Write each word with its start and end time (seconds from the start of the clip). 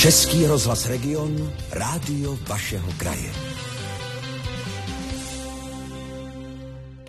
Český 0.00 0.46
rozhlas 0.46 0.86
Region, 0.88 1.52
rádio 1.76 2.38
vašeho 2.48 2.88
kraje. 2.96 3.49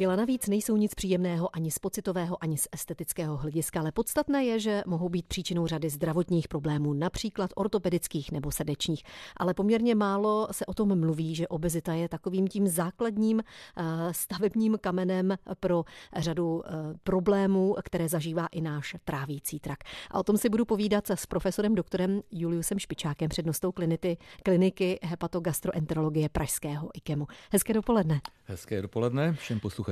Kila 0.01 0.15
navíc 0.15 0.47
nejsou 0.47 0.77
nic 0.77 0.95
příjemného 0.95 1.55
ani 1.55 1.71
z 1.71 1.79
pocitového, 1.79 2.43
ani 2.43 2.57
z 2.57 2.67
estetického 2.71 3.37
hlediska, 3.37 3.79
ale 3.79 3.91
podstatné 3.91 4.45
je, 4.45 4.59
že 4.59 4.83
mohou 4.85 5.09
být 5.09 5.27
příčinou 5.27 5.67
řady 5.67 5.89
zdravotních 5.89 6.47
problémů, 6.47 6.93
například 6.93 7.51
ortopedických 7.55 8.31
nebo 8.31 8.51
srdečních. 8.51 9.03
Ale 9.37 9.53
poměrně 9.53 9.95
málo 9.95 10.47
se 10.51 10.65
o 10.65 10.73
tom 10.73 10.99
mluví, 10.99 11.35
že 11.35 11.47
obezita 11.47 11.93
je 11.93 12.09
takovým 12.09 12.47
tím 12.47 12.67
základním 12.67 13.39
eh, 13.39 13.83
stavebním 14.11 14.77
kamenem 14.81 15.37
pro 15.59 15.83
řadu 16.17 16.63
eh, 16.65 16.69
problémů, 17.03 17.75
které 17.83 18.09
zažívá 18.09 18.47
i 18.51 18.61
náš 18.61 18.95
trávící 19.05 19.59
trak. 19.59 19.79
A 20.11 20.19
o 20.19 20.23
tom 20.23 20.37
si 20.37 20.49
budu 20.49 20.65
povídat 20.65 21.09
s 21.09 21.25
profesorem 21.25 21.75
doktorem 21.75 22.21
Juliusem 22.31 22.79
Špičákem, 22.79 23.29
přednostou 23.29 23.71
kliniky, 23.71 24.17
kliniky 24.43 24.99
hepatogastroenterologie 25.03 26.29
Pražského 26.29 26.89
IKEMu. 26.93 27.27
Hezké 27.51 27.73
dopoledne. 27.73 28.21
Hezké 28.43 28.81
dopoledne 28.81 29.33
všem 29.33 29.59
posluchačům. 29.59 29.90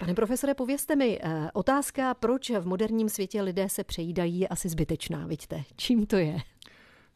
Pane 0.00 0.14
profesore, 0.14 0.54
povězte 0.54 0.96
mi, 0.96 1.18
eh, 1.22 1.50
otázka, 1.52 2.14
proč 2.14 2.50
v 2.50 2.66
moderním 2.66 3.08
světě 3.08 3.42
lidé 3.42 3.68
se 3.68 3.84
přejídají, 3.84 4.40
je 4.40 4.48
asi 4.48 4.68
zbytečná, 4.68 5.26
vidíte. 5.26 5.62
Čím 5.76 6.06
to 6.06 6.16
je? 6.16 6.38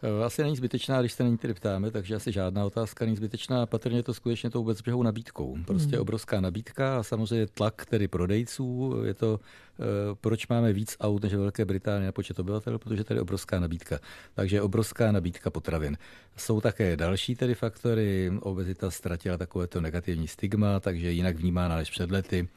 Eh, 0.03 0.25
asi 0.25 0.43
není 0.43 0.57
zbytečná, 0.57 1.01
když 1.01 1.13
se 1.13 1.23
na 1.23 1.29
ní 1.29 1.39
tedy 1.39 1.55
ptáme, 1.55 1.91
takže 1.91 2.15
asi 2.15 2.33
žádná 2.33 2.65
otázka 2.65 3.05
není 3.05 3.17
zbytečná. 3.17 3.67
Patrně 3.67 3.99
je 3.99 4.03
to 4.03 4.15
skutečně 4.15 4.51
tou 4.51 4.65
bezbřehou 4.65 5.03
nabídkou. 5.03 5.57
Prostě 5.67 5.97
hmm. 5.97 6.03
obrovská 6.03 6.41
nabídka 6.41 6.99
a 6.99 7.03
samozřejmě 7.03 7.47
tlak 7.47 7.87
tedy 7.87 8.09
prodejců. 8.09 8.95
Je 9.05 9.15
to, 9.15 9.41
eh, 9.81 9.83
proč 10.21 10.47
máme 10.47 10.73
víc 10.73 10.97
aut 11.01 11.23
než 11.23 11.35
Velké 11.35 11.65
Británie 11.65 12.07
na 12.07 12.13
počet 12.13 12.39
obyvatel, 12.39 12.79
protože 12.79 13.05
tady 13.05 13.19
je 13.19 13.23
obrovská 13.23 13.61
nabídka. 13.61 13.99
Takže 14.35 14.63
obrovská 14.63 15.13
nabídka 15.13 15.51
potravin. 15.51 15.97
Jsou 16.37 16.61
také 16.61 16.97
další 16.97 17.35
tedy 17.35 17.55
faktory. 17.55 18.33
Obezita 18.41 18.91
ztratila 18.91 19.37
takovéto 19.37 19.81
negativní 19.81 20.29
stigma, 20.29 20.81
takže 20.81 21.13
jinak 21.13 21.37
vnímána 21.37 21.77
než 21.77 21.91
před 21.91 22.11
lety. 22.11 22.49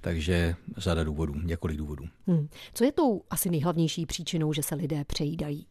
Takže 0.00 0.54
řada 0.76 1.04
důvodů, 1.04 1.34
několik 1.42 1.76
důvodů. 1.76 2.04
Hmm. 2.26 2.48
Co 2.74 2.84
je 2.84 2.92
tou 2.92 3.22
asi 3.30 3.50
nejhlavnější 3.50 4.06
příčinou, 4.06 4.52
že 4.52 4.62
se 4.62 4.74
lidé 4.74 5.04
přejídají? 5.04 5.66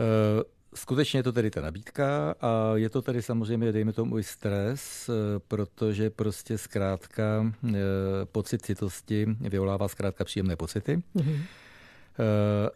Eh, 0.00 0.42
skutečně 0.74 1.18
je 1.18 1.22
to 1.22 1.32
tedy 1.32 1.50
ta 1.50 1.60
nabídka 1.60 2.34
a 2.40 2.72
je 2.74 2.90
to 2.90 3.02
tedy 3.02 3.22
samozřejmě, 3.22 3.72
dejme 3.72 3.92
tomu, 3.92 4.18
i 4.18 4.22
stres, 4.22 5.08
eh, 5.08 5.12
protože 5.48 6.10
prostě 6.10 6.58
zkrátka 6.58 7.52
eh, 7.68 7.74
pocit 8.24 8.62
citosti 8.62 9.26
vyvolává 9.40 9.88
zkrátka 9.88 10.24
příjemné 10.24 10.56
pocity. 10.56 11.02
Mm-hmm. 11.16 11.40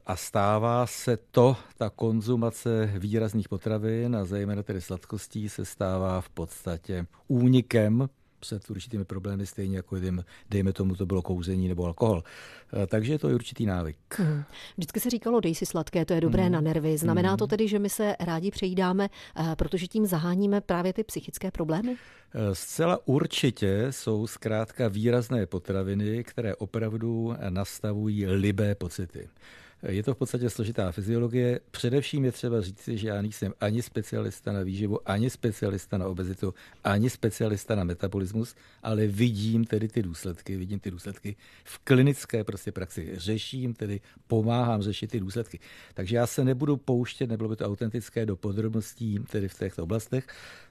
A 0.06 0.16
stává 0.16 0.86
se 0.86 1.18
to, 1.30 1.56
ta 1.78 1.90
konzumace 1.90 2.92
výrazných 2.98 3.48
potravin 3.48 4.16
a 4.16 4.24
zejména 4.24 4.62
tedy 4.62 4.80
sladkostí 4.80 5.48
se 5.48 5.64
stává 5.64 6.20
v 6.20 6.28
podstatě 6.28 7.06
únikem 7.28 8.08
před 8.40 8.70
určitými 8.70 9.04
problémy, 9.04 9.46
stejně 9.46 9.76
jako 9.76 9.96
jdem, 9.96 10.24
dejme 10.50 10.72
tomu, 10.72 10.94
to 10.94 11.06
bylo 11.06 11.22
kouzení 11.22 11.68
nebo 11.68 11.84
alkohol. 11.84 12.22
Eh, 12.72 12.86
takže 12.86 13.12
je 13.12 13.18
to 13.18 13.28
určitý 13.28 13.66
návyk. 13.66 13.96
Hmm. 14.18 14.42
Vždycky 14.76 15.00
se 15.00 15.10
říkalo, 15.10 15.40
dej 15.40 15.54
si 15.54 15.66
sladké, 15.66 16.04
to 16.04 16.12
je 16.14 16.20
dobré 16.20 16.42
hmm. 16.42 16.52
na 16.52 16.60
nervy. 16.60 16.98
Znamená 16.98 17.28
hmm. 17.28 17.38
to 17.38 17.46
tedy, 17.46 17.68
že 17.68 17.78
my 17.78 17.90
se 17.90 18.16
rádi 18.20 18.50
přejídáme, 18.50 19.08
eh, 19.36 19.56
protože 19.56 19.86
tím 19.86 20.06
zaháníme 20.06 20.60
právě 20.60 20.92
ty 20.92 21.04
psychické 21.04 21.50
problémy? 21.50 21.96
Eh, 22.34 22.54
zcela 22.54 22.98
určitě 23.04 23.86
jsou 23.90 24.26
zkrátka 24.26 24.88
výrazné 24.88 25.46
potraviny, 25.46 26.24
které 26.24 26.54
opravdu 26.56 27.34
nastavují 27.48 28.26
libé 28.26 28.74
pocity. 28.74 29.28
Je 29.88 30.02
to 30.02 30.14
v 30.14 30.16
podstatě 30.16 30.50
složitá 30.50 30.92
fyziologie. 30.92 31.60
Především 31.70 32.24
je 32.24 32.32
třeba 32.32 32.60
říct, 32.60 32.88
že 32.88 33.08
já 33.08 33.22
nejsem 33.22 33.52
ani 33.60 33.82
specialista 33.82 34.52
na 34.52 34.62
výživu, 34.62 35.08
ani 35.08 35.30
specialista 35.30 35.98
na 35.98 36.08
obezitu, 36.08 36.54
ani 36.84 37.10
specialista 37.10 37.74
na 37.74 37.84
metabolismus, 37.84 38.54
ale 38.82 39.06
vidím 39.06 39.64
tedy 39.64 39.88
ty 39.88 40.02
důsledky, 40.02 40.56
vidím 40.56 40.80
ty 40.80 40.90
důsledky 40.90 41.36
v 41.64 41.78
klinické 41.78 42.44
prostě 42.44 42.72
praxi. 42.72 43.10
Řeším, 43.14 43.74
tedy 43.74 44.00
pomáhám 44.26 44.82
řešit 44.82 45.10
ty 45.10 45.20
důsledky. 45.20 45.60
Takže 45.94 46.16
já 46.16 46.26
se 46.26 46.44
nebudu 46.44 46.76
pouštět, 46.76 47.26
nebylo 47.26 47.48
by 47.48 47.56
to 47.56 47.66
autentické, 47.66 48.26
do 48.26 48.36
podrobností 48.36 49.18
tedy 49.30 49.48
v 49.48 49.58
těchto 49.58 49.82
oblastech, 49.82 50.26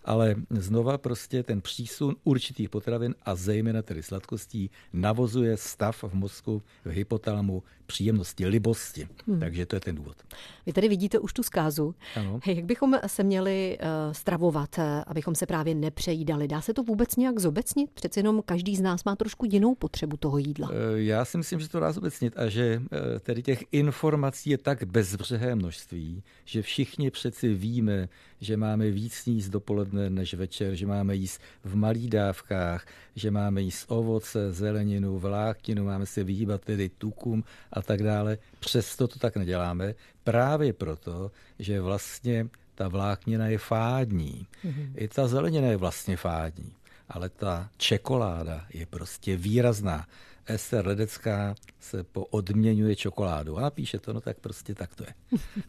ale 0.10 0.36
znova 0.50 0.98
prostě 0.98 1.44
ten 1.44 1.62
přísun 1.62 2.16
určitých 2.24 2.70
potravin 2.70 3.16
a 3.24 3.36
zejména 3.36 3.82
tedy 3.82 4.04
sladkostí 4.04 4.70
navozuje 4.94 5.58
stav 5.58 6.04
v 6.04 6.14
mozku, 6.14 6.62
v 6.86 6.90
hypotalamu 6.90 7.64
příjemnosti, 7.86 8.48
libosti. 8.48 9.08
Hmm. 9.28 9.40
Takže 9.40 9.66
to 9.66 9.76
je 9.76 9.80
ten 9.80 9.96
důvod. 9.96 10.18
Vy 10.66 10.74
tady 10.74 10.90
vidíte 10.90 11.20
už 11.20 11.34
tu 11.34 11.44
zkázu. 11.44 11.96
Ano. 12.16 12.40
Jak 12.46 12.66
bychom 12.66 13.00
se 13.08 13.24
měli 13.24 13.78
uh, 13.82 14.14
stravovat, 14.14 14.78
uh, 14.78 14.84
abychom 15.08 15.36
se 15.36 15.46
právě 15.46 15.76
nepřejídali? 15.76 16.48
Dá 16.48 16.62
se 16.62 16.74
to 16.74 16.84
vůbec 16.84 17.16
nějak 17.16 17.40
zobecnit? 17.40 17.92
Přece 17.94 18.20
jenom 18.20 18.42
každý 18.46 18.76
z 18.76 18.82
nás 18.82 19.04
má 19.04 19.16
trošku 19.16 19.46
jinou 19.52 19.76
potřebu 19.76 20.18
toho 20.18 20.38
jídla. 20.38 20.70
Uh, 20.70 20.76
já 20.96 21.26
si 21.26 21.38
myslím, 21.38 21.60
že 21.60 21.70
to 21.70 21.80
dá 21.80 21.92
zobecnit 21.92 22.38
a 22.38 22.50
že 22.50 22.82
uh, 22.82 23.20
tedy 23.20 23.44
těch 23.44 23.64
informací 23.72 24.50
je 24.50 24.58
tak 24.58 24.84
bezbřehé 24.84 25.56
množství, 25.56 26.24
že 26.46 26.62
všichni 26.62 27.12
přeci 27.12 27.54
víme, 27.54 28.10
že 28.42 28.58
máme 28.58 28.92
víc 28.92 29.14
sníst 29.14 29.50
dopoledne 29.50 30.10
než 30.10 30.34
večer, 30.34 30.76
že 30.76 30.88
máme 30.88 31.16
jíst 31.16 31.42
v 31.64 31.76
malých 31.76 32.10
dávkách, 32.10 32.86
že 33.16 33.32
máme 33.32 33.62
jíst 33.62 33.86
ovoce, 33.88 34.54
zeleninu, 34.54 35.20
vlákninu, 35.20 35.84
máme 35.84 36.06
se 36.06 36.24
vyhýbat 36.24 36.62
tedy 36.62 36.90
tukům 36.90 37.44
a 37.74 37.82
tak 37.82 38.04
dále. 38.04 38.38
Přesto 38.60 39.08
to 39.08 39.20
tak 39.20 39.38
neděláme, 39.38 39.96
právě 40.24 40.74
proto, 40.74 41.32
že 41.60 41.82
vlastně 41.82 42.48
ta 42.76 42.88
vláknina 42.88 43.48
je 43.48 43.58
fádní. 43.58 44.48
Mm-hmm. 44.66 44.92
I 44.96 45.08
ta 45.08 45.28
zelenina 45.28 45.68
je 45.68 45.78
vlastně 45.78 46.18
fádní, 46.18 46.74
ale 47.10 47.30
ta 47.30 47.70
čokoláda 47.78 48.66
je 48.74 48.86
prostě 48.86 49.38
výrazná. 49.38 50.08
Ester 50.46 50.88
Ledecká 50.88 51.56
se 51.80 52.04
poodměňuje 52.04 52.96
čokoládu 52.96 53.58
a 53.58 53.62
napíše 53.62 54.00
to, 54.00 54.14
no 54.14 54.22
tak 54.22 54.40
prostě 54.40 54.76
tak 54.76 54.96
to 54.96 55.04
je. 55.04 55.14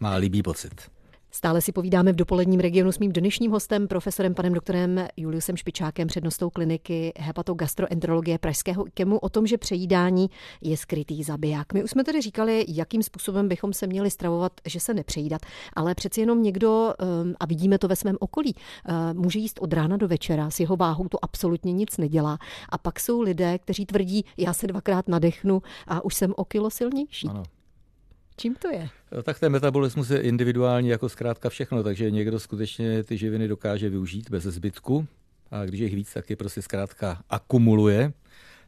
Má 0.01 0.15
líbý 0.15 0.43
pocit. 0.43 0.91
Stále 1.33 1.61
si 1.61 1.73
povídáme 1.73 2.13
v 2.13 2.17
dopoledním 2.17 2.61
regionu 2.61 2.93
s 2.93 2.99
mým 2.99 3.13
dnešním 3.13 3.51
hostem, 3.51 3.89
profesorem 3.89 4.35
panem 4.35 4.53
doktorem 4.53 5.07
Juliusem 5.17 5.57
Špičákem, 5.57 6.09
přednostou 6.09 6.51
kliniky 6.51 7.13
hepatogastroenterologie 7.19 8.39
Pražského 8.39 8.87
IKEMu 8.87 9.19
o 9.19 9.29
tom, 9.29 9.47
že 9.47 9.59
přejídání 9.59 10.31
je 10.61 10.77
skrytý 10.77 11.23
zabiják. 11.23 11.73
My 11.73 11.85
už 11.85 11.91
jsme 11.91 12.05
tedy 12.05 12.21
říkali, 12.21 12.65
jakým 12.69 13.03
způsobem 13.03 13.49
bychom 13.49 13.73
se 13.73 13.87
měli 13.87 14.11
stravovat, 14.11 14.53
že 14.67 14.81
se 14.81 14.95
nepřejídat, 14.95 15.41
ale 15.77 15.95
přeci 15.95 16.21
jenom 16.21 16.43
někdo, 16.43 16.95
ehm, 16.99 17.35
a 17.41 17.47
vidíme 17.47 17.79
to 17.79 17.89
ve 17.89 17.97
svém 17.97 18.17
okolí, 18.21 18.55
ehm, 18.85 19.17
může 19.17 19.39
jíst 19.39 19.59
od 19.63 19.73
rána 19.73 19.97
do 19.97 20.09
večera, 20.09 20.51
s 20.51 20.61
jeho 20.61 20.77
váhou 20.77 21.09
to 21.09 21.25
absolutně 21.25 21.73
nic 21.73 21.99
nedělá. 21.99 22.39
A 22.69 22.79
pak 22.79 23.01
jsou 23.01 23.21
lidé, 23.21 23.59
kteří 23.59 23.87
tvrdí, 23.87 24.25
já 24.37 24.53
se 24.53 24.67
dvakrát 24.67 25.09
nadechnu 25.09 25.63
a 25.87 26.05
už 26.05 26.15
jsem 26.15 26.35
o 26.37 26.45
kilo 26.45 26.71
silnější. 26.71 27.29
Ano. 27.29 27.43
Čím 28.41 28.55
to 28.55 28.69
je? 28.69 28.89
Tak 29.23 29.41
ten 29.41 29.53
metabolismus 29.53 30.11
je 30.11 30.21
individuální 30.21 30.89
jako 30.89 31.09
zkrátka 31.09 31.49
všechno, 31.49 31.83
takže 31.83 32.11
někdo 32.11 32.41
skutečně 32.41 33.05
ty 33.05 33.19
živiny 33.19 33.49
dokáže 33.49 33.89
využít 33.89 34.31
bez 34.31 34.45
zbytku 34.45 35.07
a 35.51 35.65
když 35.65 35.81
je 35.81 35.89
víc, 35.89 36.13
tak 36.13 36.31
je 36.31 36.37
prostě 36.37 36.63
zkrátka 36.63 37.23
akumuluje. 37.31 38.13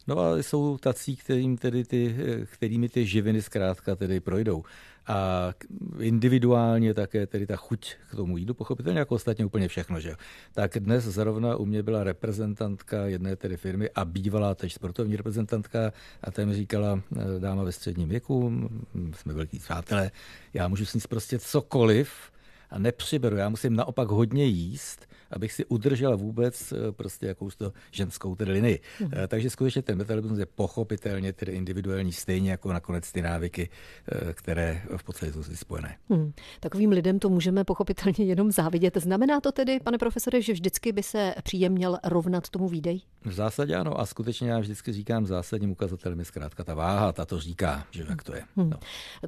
No 0.07 0.19
a 0.19 0.37
jsou 0.37 0.79
tací, 0.79 1.17
kterým 1.17 1.57
tedy 1.57 1.85
ty, 1.85 2.17
kterými 2.45 2.89
ty 2.89 3.07
živiny 3.07 3.43
zkrátka 3.43 3.97
tedy 3.97 4.21
projdou. 4.21 4.63
A 5.06 5.50
individuálně 5.99 6.94
také 6.94 7.26
tedy 7.26 7.46
ta 7.46 7.56
chuť 7.56 7.94
k 8.10 8.16
tomu 8.16 8.37
jídlu, 8.38 8.54
pochopitelně 8.54 8.99
jako 8.99 9.14
ostatně 9.14 9.44
úplně 9.44 9.69
všechno. 9.69 10.00
Že? 10.00 10.14
Tak 10.52 10.78
dnes 10.78 11.04
zrovna 11.04 11.56
u 11.56 11.64
mě 11.64 11.82
byla 11.82 12.04
reprezentantka 12.04 13.06
jedné 13.06 13.37
tedy 13.37 13.56
firmy 13.56 13.90
a 13.94 14.04
bývalá 14.04 14.54
teď 14.54 14.72
sportovní 14.72 15.16
reprezentantka 15.16 15.93
a 16.22 16.31
ta 16.31 16.44
mi 16.44 16.54
říkala, 16.54 17.00
eh, 17.16 17.40
dáma 17.40 17.62
ve 17.62 17.72
středním 17.72 18.08
věku, 18.08 18.69
jsme 19.16 19.32
velký 19.32 19.58
přátelé, 19.58 20.10
já 20.54 20.69
můžu 20.69 20.87
sníst 20.87 21.08
prostě 21.08 21.38
cokoliv, 21.38 22.32
a 22.72 22.78
nepřiberu. 22.78 23.37
Já 23.37 23.49
musím 23.49 23.76
naopak 23.76 24.08
hodně 24.08 24.44
jíst, 24.44 25.08
abych 25.32 25.52
si 25.52 25.64
udržel 25.64 26.17
vůbec 26.17 26.73
eh, 26.73 26.93
prostě 26.93 27.26
jakous 27.26 27.56
to 27.56 27.73
ženskou 27.90 28.34
tedy 28.34 28.52
linii. 28.52 28.81
Hmm. 28.99 29.11
Takže 29.29 29.50
skutečně 29.50 29.82
ten 29.82 29.99
metabolismus 29.99 30.38
je 30.38 30.46
pochopitelně 30.46 31.32
tedy 31.32 31.52
individuální, 31.52 32.12
stejně 32.12 32.50
jako 32.50 32.73
nakonec 32.73 33.12
ty 33.12 33.23
návyky, 33.23 33.69
eh, 34.12 34.32
které 34.32 34.82
v 34.96 35.05
podstatě 35.05 35.32
jsou 35.32 35.43
si 35.43 35.56
spojené. 35.56 35.96
Hmm. 36.11 36.32
Takovým 36.61 36.90
lidem 36.90 37.19
to 37.19 37.29
můžeme 37.29 37.64
pochopitelně 37.64 38.25
jenom 38.25 38.52
závidět. 38.52 38.96
Znamená 38.96 39.40
to 39.40 39.52
tedy, 39.52 39.81
pane 39.81 39.99
profesore, 39.99 40.43
že 40.43 40.52
vždycky 40.52 40.93
by 40.93 41.02
se 41.02 41.35
příjem 41.43 41.73
měl 41.73 41.99
rovnat 42.05 42.49
tomu 42.49 42.69
výdej? 42.69 43.00
V 43.25 43.32
zásadě 43.32 43.76
ano 43.76 44.00
a 44.00 44.06
skutečně 44.06 44.50
já 44.50 44.58
vždycky 44.58 44.93
říkám 44.93 45.26
zásadním 45.26 45.70
ukazatelem 45.70 46.19
je 46.19 46.25
zkrátka 46.25 46.64
ta 46.64 46.75
váha, 46.75 47.12
ta 47.12 47.25
to 47.25 47.40
říká, 47.40 47.87
že 47.90 48.05
jak 48.08 48.23
to 48.23 48.35
je. 48.35 48.43
Hmm. 48.56 48.70
No. 48.70 48.76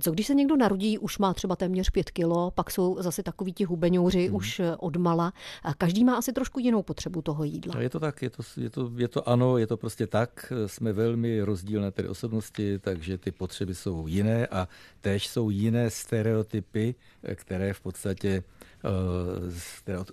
Co 0.00 0.10
když 0.10 0.26
se 0.26 0.34
někdo 0.34 0.56
narodí, 0.56 0.98
už 0.98 1.18
má 1.18 1.34
třeba 1.34 1.56
téměř 1.56 1.90
pět 1.90 2.10
kilo, 2.10 2.50
pak 2.50 2.70
jsou 2.70 3.02
zase 3.02 3.22
takoví 3.22 3.52
ti 3.52 3.64
hubeňouři 3.64 4.26
hmm. 4.26 4.36
už 4.36 4.60
od 4.78 4.96
mala. 4.96 5.32
Každý 5.78 5.93
každý 5.94 6.04
má 6.04 6.16
asi 6.16 6.32
trošku 6.32 6.58
jinou 6.58 6.82
potřebu 6.82 7.22
toho 7.22 7.44
jídla. 7.44 7.80
Je 7.80 7.90
to 7.90 8.00
tak, 8.00 8.22
je 8.22 8.30
to, 8.30 8.42
je 8.56 8.70
to, 8.70 8.90
je 8.96 9.08
to 9.08 9.28
ano, 9.28 9.58
je 9.58 9.66
to 9.66 9.76
prostě 9.76 10.06
tak. 10.06 10.52
Jsme 10.66 10.92
velmi 10.92 11.40
rozdílné 11.40 11.90
tedy 11.90 12.08
osobnosti, 12.08 12.78
takže 12.78 13.18
ty 13.18 13.30
potřeby 13.30 13.74
jsou 13.74 14.06
jiné 14.06 14.46
a 14.46 14.68
též 15.00 15.28
jsou 15.28 15.50
jiné 15.50 15.90
stereotypy, 15.90 16.94
které 17.34 17.72
v 17.72 17.80
podstatě 17.80 18.42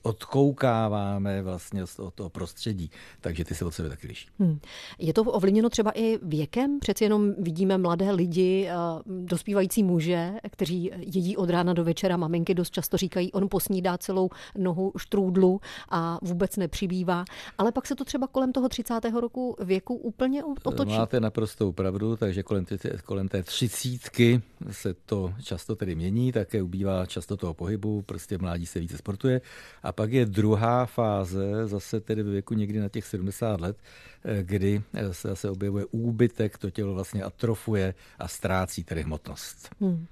odkoukáváme 0.01 1.41
vlastně 1.41 1.87
z 1.87 1.95
toho, 1.95 2.11
toho 2.11 2.29
prostředí, 2.29 2.91
takže 3.21 3.45
ty 3.45 3.55
se 3.55 3.65
od 3.65 3.71
sebe 3.71 3.89
taky 3.89 4.07
liší. 4.07 4.27
Hmm. 4.39 4.59
Je 4.99 5.13
to 5.13 5.23
ovlivněno 5.23 5.69
třeba 5.69 5.91
i 5.91 6.19
věkem? 6.21 6.79
Přeci 6.79 7.03
jenom 7.03 7.33
vidíme 7.37 7.77
mladé 7.77 8.11
lidi, 8.11 8.69
dospívající 9.05 9.83
muže, 9.83 10.33
kteří 10.51 10.91
jedí 10.97 11.37
od 11.37 11.49
rána 11.49 11.73
do 11.73 11.83
večera. 11.83 12.17
Maminky 12.17 12.53
dost 12.53 12.71
často 12.71 12.97
říkají, 12.97 13.31
on 13.31 13.49
posnídá 13.49 13.97
celou 13.97 14.29
nohu 14.57 14.93
štrůdlu 14.97 15.61
a 15.89 16.19
vůbec 16.21 16.57
nepřibývá. 16.57 17.25
Ale 17.57 17.71
pak 17.71 17.87
se 17.87 17.95
to 17.95 18.05
třeba 18.05 18.27
kolem 18.27 18.51
toho 18.51 18.69
30. 18.69 18.93
roku 19.19 19.55
věku 19.59 19.95
úplně 19.95 20.43
otočí. 20.43 20.91
Máte 20.91 21.19
naprostou 21.19 21.71
pravdu, 21.71 22.17
takže 22.17 22.43
kolem, 22.43 22.65
kolem 23.05 23.27
té 23.27 23.43
třicítky 23.43 24.41
se 24.71 24.93
to 24.93 25.33
často 25.43 25.75
tedy 25.75 25.95
mění, 25.95 26.31
také 26.31 26.61
ubývá 26.61 27.05
často 27.05 27.37
toho 27.37 27.53
pohybu, 27.53 28.01
prostě 28.01 28.37
mládí 28.37 28.60
se 28.65 28.79
více 28.79 28.97
sportuje. 28.97 29.41
A 29.83 29.91
pak 29.91 30.11
je 30.11 30.25
druhá 30.25 30.85
fáze, 30.85 31.67
zase 31.67 31.99
tedy 31.99 32.23
ve 32.23 32.31
věku 32.31 32.53
někdy 32.53 32.79
na 32.79 32.89
těch 32.89 33.05
70 33.05 33.61
let, 33.61 33.77
eh, 34.23 34.43
kdy 34.43 34.81
eh, 34.93 35.13
se 35.13 35.27
zase 35.27 35.49
objevuje 35.49 35.85
úbytek, 35.91 36.57
to 36.57 36.69
tělo 36.69 36.93
vlastně 36.93 37.23
atrofuje 37.23 37.93
a 38.19 38.27
ztrácí 38.27 38.83
tedy 38.83 39.03
hmotnost. 39.03 39.69
Hmm. 39.81 40.05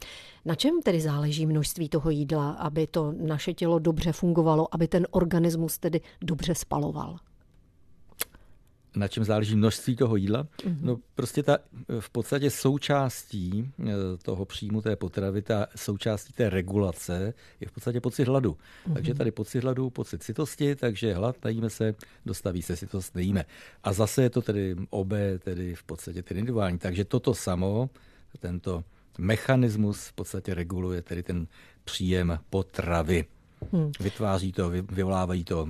Na 0.46 0.56
čem 0.56 0.82
tedy 0.82 1.02
záleží 1.02 1.46
množství 1.46 1.90
toho 1.90 2.10
jídla, 2.10 2.52
aby 2.52 2.88
to 2.88 3.14
naše 3.22 3.54
tělo 3.54 3.80
dobře 3.80 4.12
fungovalo, 4.12 4.76
aby 4.76 4.88
ten 4.88 5.08
organismus 5.12 5.78
tedy 5.78 6.02
dobře 6.22 6.56
spaloval? 6.56 7.20
Na 9.00 9.08
čem 9.08 9.24
záleží 9.24 9.56
množství 9.56 9.96
toho 9.96 10.16
jídla. 10.16 10.44
Mm-hmm. 10.44 10.78
No 10.82 10.98
prostě 11.16 11.44
ta 11.44 11.58
v 12.00 12.10
podstatě 12.10 12.50
součástí 12.50 13.72
eh, 13.80 13.92
toho 14.24 14.46
příjmu 14.46 14.82
té 14.82 14.96
potravy, 14.96 15.42
ta 15.42 15.68
součástí 15.76 16.34
té 16.34 16.50
regulace 16.50 17.34
je 17.60 17.68
v 17.68 17.72
podstatě 17.72 18.02
pocit 18.02 18.28
hladu. 18.28 18.52
Mm-hmm. 18.52 18.94
Takže 18.94 19.14
tady 19.14 19.32
pocit 19.32 19.64
hladu, 19.64 19.90
pocit 19.90 20.24
sytosti, 20.24 20.76
takže 20.76 21.14
hlad, 21.14 21.36
najíme 21.44 21.70
se, 21.70 21.96
dostaví 22.26 22.62
se 22.62 22.76
sytost, 22.76 23.16
nejíme. 23.16 23.46
A 23.84 23.94
zase 23.94 24.24
je 24.24 24.30
to 24.30 24.42
tedy 24.42 24.76
obé, 24.90 25.40
tedy 25.40 25.76
v 25.76 25.84
podstatě 25.84 26.24
tedy 26.24 26.40
individuální. 26.40 26.78
Takže 26.78 27.06
toto 27.06 27.34
samo, 27.34 27.90
tento 28.40 28.84
mechanismus 29.18 30.08
v 30.08 30.14
podstatě 30.14 30.54
reguluje 30.54 31.02
tedy 31.02 31.24
ten 31.24 31.48
příjem 31.84 32.40
potravy. 32.50 33.26
Hmm. 33.72 33.92
Vytváří 34.00 34.52
to, 34.52 34.70
vyvolávají 34.70 35.44
to 35.44 35.68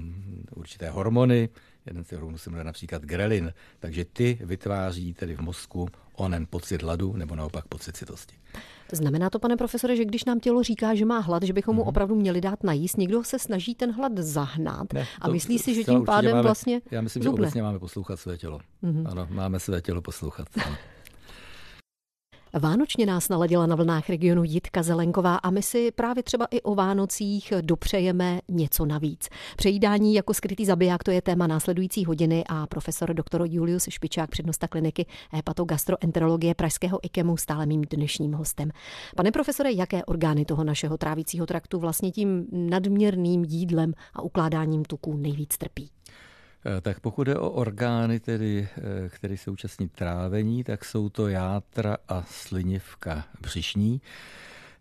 určité 0.55 0.89
hormony, 0.89 1.49
jeden 1.89 2.03
z 2.03 2.07
těch 2.07 2.17
hormonů 2.17 2.37
se 2.37 2.49
jmenuje 2.49 2.63
například 2.63 3.01
grelin, 3.01 3.53
takže 3.79 4.05
ty 4.05 4.39
vytváří 4.41 5.13
tedy 5.13 5.35
v 5.35 5.39
mozku 5.39 5.87
onen 6.15 6.47
pocit 6.49 6.81
hladu 6.81 7.13
nebo 7.13 7.35
naopak 7.35 7.67
pocit 7.67 7.97
citosti. 7.97 8.35
Znamená 8.91 9.29
to, 9.29 9.39
pane 9.39 9.57
profesore, 9.57 9.95
že 9.95 10.05
když 10.05 10.25
nám 10.25 10.39
tělo 10.39 10.63
říká, 10.63 10.95
že 10.95 11.05
má 11.05 11.19
hlad, 11.19 11.43
že 11.43 11.53
bychom 11.53 11.75
mu 11.75 11.81
mm-hmm. 11.81 11.87
opravdu 11.87 12.15
měli 12.15 12.41
dát 12.41 12.63
najíst, 12.63 12.97
někdo 12.97 13.23
se 13.23 13.39
snaží 13.39 13.75
ten 13.75 13.91
hlad 13.91 14.17
zahnat 14.17 14.93
ne, 14.93 15.07
a 15.21 15.29
myslí 15.29 15.59
si, 15.59 15.75
že 15.75 15.83
tím 15.83 16.05
pádem 16.05 16.31
máme, 16.31 16.43
vlastně. 16.43 16.81
Já 16.91 17.01
myslím, 17.01 17.23
zubne. 17.23 17.37
že 17.37 17.43
obecně 17.43 17.63
máme 17.63 17.79
poslouchat 17.79 18.19
své 18.19 18.37
tělo. 18.37 18.59
Mm-hmm. 18.83 19.11
Ano, 19.11 19.27
máme 19.29 19.59
své 19.59 19.81
tělo 19.81 20.01
poslouchat. 20.01 20.47
Ano. 20.65 20.75
Vánočně 22.53 23.05
nás 23.05 23.29
naladila 23.29 23.65
na 23.65 23.75
vlnách 23.75 24.09
regionu 24.09 24.43
Jitka 24.43 24.83
Zelenková 24.83 25.35
a 25.35 25.49
my 25.49 25.61
si 25.61 25.91
právě 25.91 26.23
třeba 26.23 26.45
i 26.51 26.61
o 26.61 26.75
Vánocích 26.75 27.53
dopřejeme 27.61 28.39
něco 28.47 28.85
navíc. 28.85 29.29
Přejídání 29.57 30.13
jako 30.13 30.33
skrytý 30.33 30.65
zabiják 30.65 31.03
to 31.03 31.11
je 31.11 31.21
téma 31.21 31.47
následující 31.47 32.05
hodiny 32.05 32.43
a 32.49 32.67
profesor 32.67 33.13
dr. 33.13 33.41
Julius 33.45 33.85
Špičák, 33.89 34.29
přednosta 34.29 34.67
kliniky 34.67 35.05
hepatogastroenterologie 35.31 36.55
Pražského 36.55 36.99
IKEMu, 37.05 37.37
stále 37.37 37.65
mým 37.65 37.81
dnešním 37.89 38.33
hostem. 38.33 38.71
Pane 39.15 39.31
profesore, 39.31 39.71
jaké 39.71 40.05
orgány 40.05 40.45
toho 40.45 40.63
našeho 40.63 40.97
trávícího 40.97 41.45
traktu 41.45 41.79
vlastně 41.79 42.11
tím 42.11 42.47
nadměrným 42.51 43.43
jídlem 43.43 43.93
a 44.13 44.21
ukládáním 44.21 44.85
tuků 44.85 45.17
nejvíc 45.17 45.57
trpí? 45.57 45.89
Eh, 46.65 46.81
tak 46.81 46.99
pokud 46.99 47.23
jde 47.23 47.35
o 47.35 47.49
orgány, 47.49 48.19
tedy, 48.19 48.67
eh, 48.77 49.09
které 49.09 49.37
se 49.37 49.51
účastní 49.51 49.89
trávení, 49.89 50.63
tak 50.63 50.85
jsou 50.85 51.09
to 51.09 51.27
játra 51.27 51.97
a 52.07 52.23
slinivka 52.23 53.25
břišní. 53.41 54.01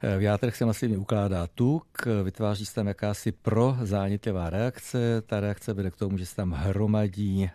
Eh, 0.00 0.19
v 0.19 0.22
játrech 0.22 0.56
se 0.56 0.64
masivně 0.64 0.98
ukládá 0.98 1.46
tuk, 1.46 2.06
vytváří 2.25 2.66
se 2.66 2.75
tam 2.75 2.86
jakási 2.86 3.32
prozánětlivá 3.32 4.50
reakce. 4.50 5.22
Ta 5.26 5.40
reakce 5.40 5.72
vede 5.72 5.90
k 5.90 5.96
tomu, 5.96 6.19
že 6.19 6.26
se 6.26 6.36
tam 6.36 6.52
hromadí, 6.52 7.50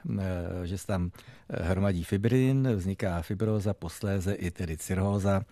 že 0.64 0.78
se 0.78 0.88
tam 0.88 1.12
hromadí 1.50 2.04
fibrin, 2.04 2.70
vzniká 2.76 3.22
fibroza, 3.22 3.74
posléze 3.74 4.34
i 4.34 4.52
tedy 4.52 4.78
cirhóza 4.78 5.46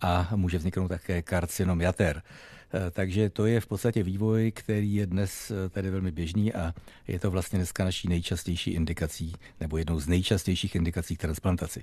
a 0.00 0.28
může 0.36 0.58
vzniknout 0.58 0.88
také 0.88 1.22
karcinom 1.22 1.80
jater. 1.80 2.22
Eh, 2.74 2.90
takže 2.90 3.30
to 3.30 3.46
je 3.46 3.60
v 3.60 3.66
podstatě 3.66 4.02
vývoj, 4.02 4.52
který 4.52 4.94
je 4.94 5.06
dnes 5.06 5.50
eh, 5.50 5.68
tady 5.68 5.90
velmi 5.90 6.12
běžný 6.12 6.52
a 6.52 6.74
je 7.08 7.18
to 7.18 7.30
vlastně 7.30 7.58
dneska 7.58 7.84
naší 7.84 8.08
nejčastější 8.08 8.70
indikací, 8.70 9.32
nebo 9.60 9.78
jednou 9.78 10.00
z 10.00 10.08
nejčastějších 10.08 10.74
indikací 10.74 11.16
k 11.16 11.20
transplantaci. 11.20 11.82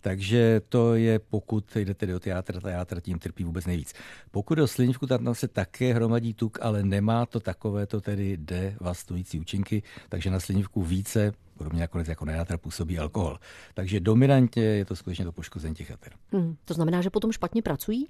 Takže 0.00 0.60
to 0.68 0.94
je, 0.94 1.18
pokud 1.18 1.76
jde 1.76 1.94
tedy 1.94 2.14
o 2.14 2.20
teátr, 2.20 2.60
ta 2.60 2.70
játra 2.70 3.00
tím 3.00 3.18
trpí 3.18 3.44
vůbec 3.44 3.66
nejvíc. 3.66 3.94
Pokud 4.30 4.58
o 4.58 4.66
slinivku, 4.66 5.06
tam 5.06 5.34
se 5.34 5.48
také 5.48 5.94
hromadí 5.94 6.34
tuk, 6.34 6.58
ale 6.62 6.82
nemá 6.82 7.26
to 7.26 7.40
takovéto 7.40 8.00
tedy 8.00 8.36
devastující 8.36 9.40
účinky, 9.40 9.82
takže 10.08 10.30
na 10.30 10.40
slinivku 10.40 10.82
více 10.82 11.32
podobně 11.58 11.80
nakonec 11.80 12.08
jako 12.08 12.24
na 12.24 12.32
játra 12.32 12.58
působí 12.58 12.98
alkohol. 12.98 13.38
Takže 13.74 14.00
dominantně 14.00 14.62
je 14.62 14.84
to 14.84 14.96
skutečně 14.96 15.24
to 15.24 15.32
poškození 15.32 15.74
těch 15.74 15.90
jater. 15.90 16.12
Hmm, 16.32 16.56
to 16.64 16.74
znamená, 16.74 17.02
že 17.02 17.10
potom 17.10 17.32
špatně 17.32 17.62
pracují? 17.62 18.08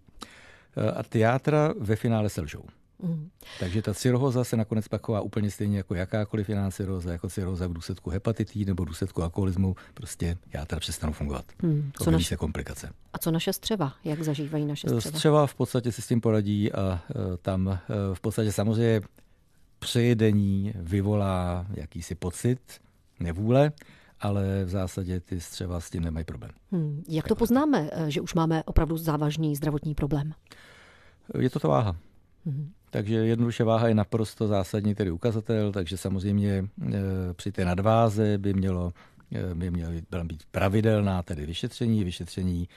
Eh, 0.77 0.91
a 0.91 1.03
ty 1.03 1.19
játra 1.19 1.75
ve 1.79 1.97
finále 1.97 2.29
selžou. 2.29 2.65
Mm. 3.03 3.29
Takže 3.61 3.83
ta 3.83 3.95
cirhóza 3.95 4.45
se 4.45 4.57
nakonec 4.57 4.89
pak 4.89 5.07
chová 5.07 5.21
úplně 5.21 5.51
stejně 5.51 5.77
jako 5.77 5.95
jakákoliv 5.95 6.49
jiná 6.49 6.71
cirhóza, 6.71 7.13
jako 7.13 7.29
cirhóza 7.29 7.67
v 7.67 7.73
důsledku 7.73 8.11
hepatití 8.11 8.65
nebo 8.65 8.83
v 8.83 8.87
důsledku 8.87 9.23
alkoholismu, 9.23 9.77
prostě 9.95 10.37
játra 10.53 10.81
přestanou 10.81 11.13
fungovat. 11.13 11.45
Hmm. 11.63 11.91
Co 11.95 12.11
naše... 12.11 12.25
se 12.25 12.37
komplikace. 12.37 12.91
A 13.13 13.19
co 13.19 13.31
naše 13.31 13.53
střeva? 13.53 13.93
Jak 14.05 14.23
zažívají 14.23 14.67
naše 14.67 14.89
střeva? 14.89 15.19
Střeva 15.19 15.47
v 15.47 15.55
podstatě 15.55 15.93
si 15.93 16.03
s 16.03 16.07
tím 16.07 16.21
poradí 16.21 16.73
a 16.73 17.03
uh, 17.15 17.37
tam 17.37 17.79
v 18.15 18.21
podstatě 18.21 18.53
samozřejmě 18.53 19.01
přejedení 19.79 20.73
vyvolá 20.77 21.67
jakýsi 21.75 22.15
pocit 22.15 22.61
nevůle, 23.21 23.73
ale 24.23 24.65
v 24.65 24.69
zásadě 24.69 25.21
ty 25.21 25.41
střeva 25.41 25.81
s 25.81 25.91
tím 25.91 26.03
nemají 26.03 26.25
problém. 26.25 26.51
Hmm. 26.73 27.03
Jak 27.09 27.29
to 27.29 27.35
poznáme, 27.35 27.91
eh, 27.93 28.11
že 28.11 28.21
už 28.21 28.35
máme 28.35 28.63
opravdu 28.65 28.97
závažný 28.97 29.57
zdravotní 29.57 29.95
problém? 29.95 30.33
Je 31.39 31.51
to 31.51 31.59
ta 31.59 31.69
váha. 31.69 31.97
Hmm. 32.47 32.71
Takže 32.91 33.15
jednoduše 33.15 33.65
váha 33.65 33.89
je 33.89 33.95
naprosto 33.95 34.49
zásadní 34.49 34.95
tedy 34.95 35.11
ukazatel, 35.11 35.73
takže 35.73 35.97
samozřejmě 35.97 36.51
e, 36.53 36.65
při 37.33 37.53
té 37.53 37.65
nadváze 37.65 38.39
by 38.39 38.55
mělo 38.55 38.93
e, 39.35 39.55
by 39.55 39.71
měla 39.71 39.93
být 40.25 40.43
pravidelná 40.51 41.23
tedy 41.23 41.47
vyšetření, 41.47 42.05
vyšetření 42.05 42.69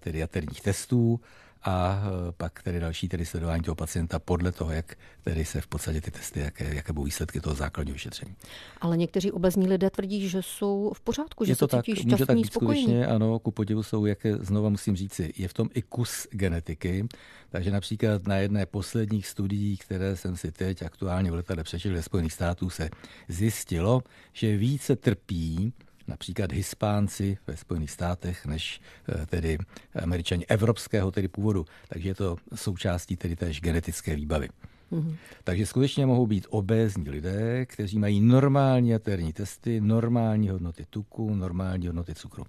tedy 0.00 0.18
jaterních 0.18 0.60
testů 0.60 1.20
a 1.62 2.02
e, 2.28 2.32
pak 2.32 2.62
tedy 2.62 2.80
další 2.80 3.08
tedy 3.08 3.26
sledování 3.26 3.62
toho 3.62 3.74
pacienta 3.74 4.18
podle 4.18 4.52
toho, 4.52 4.70
jak 4.70 4.94
tedy 5.24 5.44
se 5.44 5.60
v 5.60 5.66
podstatě 5.66 6.00
ty 6.00 6.10
testy, 6.10 6.40
jaké, 6.40 6.74
jaké 6.74 6.92
budou 6.92 7.04
výsledky 7.04 7.40
toho 7.40 7.54
základního 7.54 7.94
vyšetření. 7.94 8.34
Ale 8.80 8.96
někteří 8.96 9.32
obezní 9.32 9.68
lidé 9.68 9.90
tvrdí, 9.90 10.28
že 10.28 10.42
jsou 10.42 10.92
v 10.94 11.00
pořádku, 11.00 11.44
že 11.44 11.52
je 11.52 11.56
to 11.56 11.68
se 11.68 11.76
tak, 11.76 11.84
cítí 11.84 12.08
může 12.08 12.26
tak 12.26 12.36
být 12.36 12.46
spokojení. 12.46 12.82
skutečně, 12.82 13.06
ano, 13.06 13.38
ku 13.38 13.50
podivu 13.50 13.82
jsou, 13.82 14.06
jak 14.06 14.18
znova 14.40 14.68
musím 14.68 14.96
říci, 14.96 15.32
je 15.36 15.48
v 15.48 15.54
tom 15.54 15.68
i 15.74 15.82
kus 15.82 16.26
genetiky, 16.30 17.06
takže 17.50 17.70
například 17.70 18.26
na 18.26 18.36
jedné 18.36 18.66
posledních 18.66 19.26
studií, 19.26 19.76
které 19.76 20.16
jsem 20.16 20.36
si 20.36 20.52
teď 20.52 20.82
aktuálně 20.82 21.30
v 21.30 21.34
letadle 21.34 21.64
přečetl 21.64 21.94
ve 21.94 22.02
Spojených 22.02 22.32
států, 22.32 22.70
se 22.70 22.90
zjistilo, 23.28 24.02
že 24.32 24.56
více 24.56 24.96
trpí 24.96 25.72
například 26.08 26.52
Hispánci 26.52 27.38
ve 27.46 27.56
Spojených 27.56 27.90
státech, 27.90 28.46
než 28.46 28.80
eh, 29.08 29.26
tedy 29.26 29.58
američani 30.02 30.46
evropského 30.46 31.10
tedy 31.10 31.28
původu. 31.28 31.66
Takže 31.88 32.08
je 32.08 32.14
to 32.14 32.36
součástí 32.54 33.16
tedy 33.16 33.36
též 33.36 33.60
genetické 33.60 34.16
výbavy. 34.16 34.48
Mm-hmm. 34.92 35.16
Takže 35.44 35.66
skutečně 35.66 36.06
mohou 36.06 36.26
být 36.26 36.46
obézní 36.50 37.10
lidé, 37.10 37.66
kteří 37.66 37.98
mají 37.98 38.20
normální 38.20 38.88
jaterní 38.90 39.32
testy, 39.32 39.80
normální 39.80 40.48
hodnoty 40.48 40.86
tuku, 40.90 41.34
normální 41.34 41.86
hodnoty 41.86 42.14
cukru. 42.14 42.44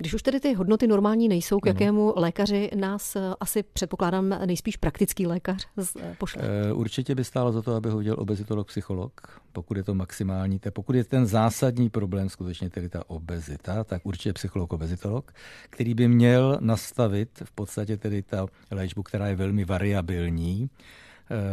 Když 0.00 0.14
už 0.14 0.22
tedy 0.22 0.40
ty 0.40 0.54
hodnoty 0.54 0.86
normální 0.86 1.28
nejsou, 1.28 1.60
k 1.60 1.66
mhm. 1.66 1.74
jakému 1.74 2.12
lékaři 2.16 2.70
nás 2.74 3.16
eh, 3.16 3.20
asi 3.40 3.62
předpokládám 3.62 4.28
nejspíš 4.28 4.76
praktický 4.76 5.26
lékař 5.26 5.66
eh, 6.00 6.16
pošle? 6.18 6.42
Eh, 6.42 6.72
určitě 6.72 7.14
by 7.14 7.24
stálo 7.24 7.52
za 7.52 7.62
to, 7.62 7.74
aby 7.74 7.90
ho 7.90 7.98
viděl 7.98 8.16
obezitolog, 8.18 8.68
psycholog, 8.68 9.40
pokud 9.52 9.76
je 9.76 9.82
to 9.82 9.94
maximální. 9.94 10.60
Pokud 10.72 10.96
je 10.96 11.04
ten 11.04 11.26
zásadní 11.26 11.90
problém 11.90 12.28
skutečně 12.28 12.70
tedy 12.70 12.88
ta 12.88 13.10
obezita, 13.10 13.84
tak 13.84 14.06
určitě 14.06 14.32
psycholog, 14.32 14.72
obezitolog, 14.72 15.32
který 15.70 15.94
by 15.94 16.08
měl 16.08 16.58
nastavit 16.60 17.42
v 17.44 17.52
podstatě 17.52 17.96
tedy 17.96 18.22
ta 18.22 18.46
léčbu, 18.70 19.02
která 19.02 19.26
je 19.26 19.36
velmi 19.36 19.64
variabilní, 19.64 20.70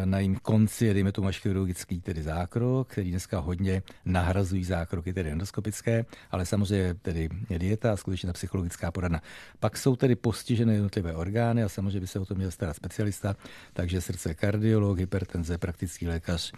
na 0.05 0.19
jím 0.19 0.35
konci 0.35 0.85
je, 0.85 0.93
dejme 0.93 1.11
tomu, 1.11 1.27
až 1.27 1.39
chirurgický 1.39 2.01
tedy 2.01 2.23
zákrok, 2.23 2.87
který 2.87 3.11
dneska 3.11 3.39
hodně 3.39 3.83
nahrazují 4.05 4.63
zákroky 4.63 5.13
tedy 5.13 5.31
endoskopické, 5.31 6.05
ale 6.31 6.45
samozřejmě 6.45 6.93
tedy 6.93 7.29
dieta 7.57 7.93
a 7.93 7.97
skutečně 7.97 8.27
ta 8.27 8.33
psychologická 8.33 8.91
poradna. 8.91 9.21
Pak 9.59 9.77
jsou 9.77 9.95
tedy 9.95 10.15
postižené 10.15 10.73
jednotlivé 10.73 11.15
orgány 11.15 11.63
a 11.63 11.69
samozřejmě 11.69 11.99
by 11.99 12.07
se 12.07 12.19
o 12.19 12.25
to 12.25 12.35
měl 12.35 12.51
starat 12.51 12.75
specialista, 12.75 13.35
takže 13.73 14.01
srdce 14.01 14.33
kardiolog, 14.33 14.99
hypertenze, 14.99 15.57
praktický 15.57 16.07
lékař, 16.07 16.53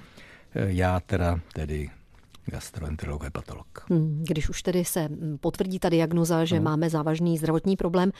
eh, 0.55 0.71
já 0.71 0.99
teda 0.99 1.39
tedy 1.53 1.89
gastroenterolog, 2.45 3.23
hepatolog. 3.23 3.85
Hmm, 3.89 4.23
když 4.27 4.49
už 4.49 4.63
tedy 4.63 4.85
se 4.85 5.09
potvrdí 5.39 5.79
ta 5.79 5.89
diagnoza, 5.89 6.45
že 6.45 6.55
no. 6.55 6.61
máme 6.61 6.89
závažný 6.89 7.37
zdravotní 7.37 7.75
problém, 7.75 8.11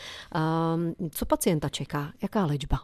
co 1.12 1.26
pacienta 1.26 1.70
čeká? 1.70 2.12
Jaká 2.22 2.46
léčba? 2.46 2.80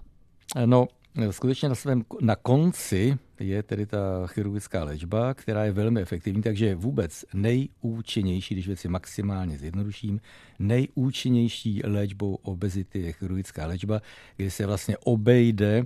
No, 0.65 0.87
skutečně 1.31 1.69
na 1.69 1.75
svém 1.75 2.03
na 2.21 2.35
konci 2.35 3.17
je 3.39 3.63
tedy 3.63 3.85
ta 3.85 4.27
chirurgická 4.27 4.83
léčba, 4.83 5.33
která 5.33 5.65
je 5.65 5.71
velmi 5.71 6.01
efektivní, 6.01 6.41
takže 6.41 6.75
vůbec 6.75 7.25
nejúčinnější, 7.33 8.55
když 8.55 8.67
věci 8.67 8.87
maximálně 8.87 9.57
zjednoduším, 9.57 10.21
nejúčinnější 10.59 11.81
léčbou 11.83 12.35
obezity 12.35 13.01
je 13.01 13.11
chirurgická 13.11 13.67
léčba, 13.67 14.01
kdy 14.37 14.51
se 14.51 14.65
vlastně 14.65 14.97
obejde 14.97 15.85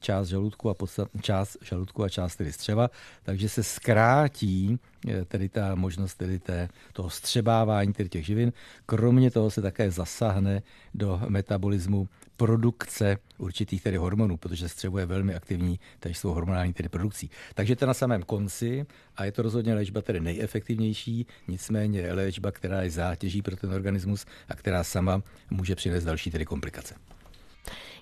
část 0.00 0.28
žaludku 0.28 0.70
a 0.70 0.74
podstat, 0.74 1.08
část 1.20 1.56
žaludku 1.62 2.04
a 2.04 2.08
část 2.08 2.36
tedy 2.36 2.52
střeva, 2.52 2.90
takže 3.22 3.48
se 3.48 3.62
zkrátí 3.62 4.78
eh, 5.08 5.24
tedy 5.24 5.48
ta 5.48 5.74
možnost 5.74 6.14
tedy 6.14 6.38
té, 6.38 6.68
toho 6.92 7.10
střebávání 7.10 7.92
tedy 7.92 8.08
těch 8.08 8.26
živin. 8.26 8.52
Kromě 8.86 9.30
toho 9.30 9.50
se 9.50 9.62
také 9.62 9.90
zasahne 9.90 10.62
do 10.94 11.20
metabolismu 11.28 12.08
produkce 12.36 13.18
určitých 13.38 13.82
tedy 13.82 13.96
hormonů, 13.96 14.36
protože 14.36 14.68
střevo 14.68 14.98
je 14.98 15.06
velmi 15.06 15.34
aktivní 15.34 15.80
tež 16.00 16.18
svou 16.18 16.34
hormonální 16.34 16.72
tedy 16.72 16.88
produkcí. 16.88 17.30
Takže 17.54 17.76
to 17.76 17.84
je 17.84 17.86
na 17.86 17.94
samém 17.94 18.22
konci 18.22 18.86
a 19.16 19.24
je 19.24 19.32
to 19.32 19.42
rozhodně 19.42 19.74
léčba 19.74 20.02
tedy 20.02 20.20
nejefektivnější, 20.20 21.26
nicméně 21.48 22.12
léčba, 22.12 22.52
která 22.52 22.82
je 22.82 22.90
zátěží 22.90 23.42
pro 23.42 23.56
ten 23.56 23.72
organismus 23.72 24.26
a 24.48 24.56
která 24.56 24.84
sama 24.84 25.22
může 25.50 25.74
přinést 25.74 26.04
další 26.04 26.30
tedy 26.30 26.44
komplikace. 26.44 26.94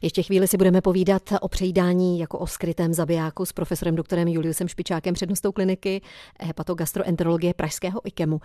Ještě 0.05 0.23
chvíli 0.23 0.49
si 0.49 0.57
budeme 0.57 0.81
povídat 0.81 1.23
o 1.41 1.49
přejídání 1.49 2.19
jako 2.19 2.39
o 2.39 2.47
skrytém 2.47 2.95
zabijáku 2.95 3.47
s 3.47 3.53
profesorem 3.53 3.95
doktorem 3.95 4.29
Juliusem 4.29 4.69
Špičákem, 4.69 5.15
přednostou 5.15 5.53
kliniky 5.53 6.01
hepatogastroenterologie 6.41 7.55
Pražského 7.55 8.01
IKEMu. 8.05 8.41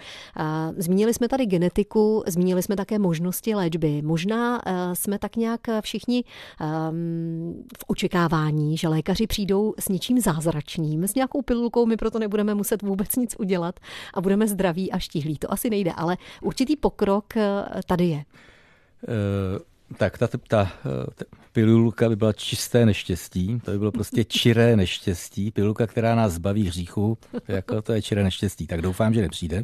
Zmínili 0.78 1.14
jsme 1.14 1.28
tady 1.28 1.46
genetiku, 1.46 2.24
zmínili 2.28 2.64
jsme 2.64 2.76
také 2.76 3.00
možnosti 3.00 3.56
léčby. 3.56 4.02
Možná 4.02 4.62
e, 4.66 4.96
jsme 4.96 5.20
tak 5.20 5.36
nějak 5.36 5.62
všichni 5.82 6.24
ehm, 6.62 7.64
v 7.78 7.84
očekávání, 7.88 8.78
že 8.78 8.88
lékaři 8.88 9.28
přijdou 9.28 9.74
s 9.80 9.90
něčím 9.90 10.20
zázračným, 10.20 11.04
s 11.04 11.16
nějakou 11.16 11.42
pilulkou, 11.42 11.86
my 11.86 11.98
proto 11.98 12.20
nebudeme 12.20 12.56
muset 12.56 12.82
vůbec 12.82 13.16
nic 13.16 13.36
udělat 13.40 13.80
a 14.14 14.22
budeme 14.22 14.48
zdraví 14.48 14.92
a 14.92 15.00
štíhlí. 15.00 15.38
To 15.38 15.54
asi 15.54 15.70
nejde, 15.70 15.92
ale 15.96 16.18
určitý 16.42 16.76
pokrok 16.76 17.38
e, 17.38 17.64
tady 17.88 18.06
je. 18.06 18.24
Uh 19.08 19.70
tak 19.98 20.18
ta, 20.18 20.28
ta, 20.28 20.38
ta 20.48 21.26
pilulka 21.52 22.10
by 22.10 22.16
byla 22.16 22.34
čisté 22.34 22.86
neštěstí, 22.86 23.62
to 23.66 23.72
by 23.72 23.80
bylo 23.80 23.92
prostě 23.92 24.24
čiré 24.26 24.76
neštěstí, 24.76 25.52
pilulka, 25.52 25.88
která 25.88 26.16
nás 26.16 26.34
zbaví 26.34 26.68
hříchu, 26.68 27.18
jako 27.48 27.82
to 27.82 27.94
je 27.94 28.02
čiré 28.02 28.24
neštěstí, 28.24 28.68
tak 28.68 28.82
doufám, 28.82 29.14
že 29.14 29.22
nepřijde. 29.22 29.64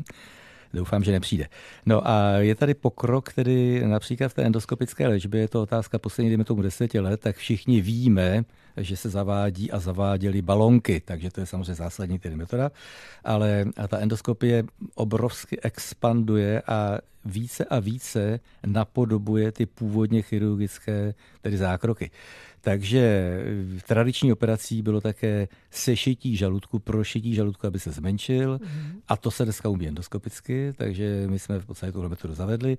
Doufám, 0.74 1.04
že 1.04 1.12
nepřijde. 1.12 1.48
No 1.86 2.08
a 2.08 2.32
je 2.32 2.56
tady 2.56 2.74
pokrok, 2.74 3.30
který 3.30 3.82
například 3.86 4.30
v 4.30 4.34
té 4.34 4.44
endoskopické 4.44 5.08
léčbě, 5.08 5.42
je 5.42 5.48
to 5.48 5.62
otázka 5.62 6.00
poslední, 6.00 6.30
dejme 6.30 6.44
tomu 6.44 6.62
deseti 6.62 7.00
let, 7.00 7.22
tak 7.22 7.36
všichni 7.36 7.82
víme, 7.82 8.44
že 8.78 8.98
se 8.98 9.10
zavádí 9.10 9.72
a 9.72 9.80
zaváděly 9.80 10.42
balonky, 10.42 11.02
takže 11.06 11.32
to 11.32 11.40
je 11.40 11.46
samozřejmě 11.46 11.76
zásadní 11.76 12.20
tedy 12.20 12.36
metoda, 12.36 12.72
ale 13.24 13.66
a 13.78 13.88
ta 13.88 13.98
endoskopie 13.98 14.64
obrovsky 14.96 15.62
expanduje 15.62 16.62
a 16.68 16.98
více 17.26 17.66
a 17.66 17.80
více 17.80 18.40
napodobuje 18.66 19.52
ty 19.52 19.66
původně 19.66 20.22
chirurgické 20.22 21.14
tedy 21.42 21.58
zákroky. 21.58 22.12
Takže 22.66 23.38
v 23.78 23.84
tradiční 23.84 24.34
operací 24.34 24.82
bylo 24.82 25.02
také 25.02 25.48
sešití 25.72 26.38
žaludku, 26.38 26.80
prošití 26.80 27.36
žaludku, 27.36 27.68
aby 27.68 27.80
se 27.80 27.92
zmenšil. 27.92 28.60
Mm. 28.62 29.02
A 29.08 29.18
to 29.18 29.32
se 29.32 29.44
dneska 29.44 29.70
umí 29.70 29.88
endoskopicky, 29.88 30.74
takže 30.78 31.28
my 31.30 31.40
jsme 31.40 31.60
v 31.60 31.66
podstatě 31.66 31.92
tuhle 31.92 32.10
metodu 32.10 32.34
zavedli. 32.34 32.78